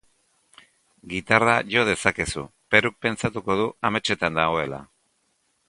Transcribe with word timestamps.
Gitarra 1.11 1.53
jo 1.75 1.83
dezakezu, 1.91 2.45
Peruk 2.75 2.99
pentsatuko 3.07 3.59
du 3.61 3.69
ametsetan 3.91 4.41
dagoela. 4.41 4.85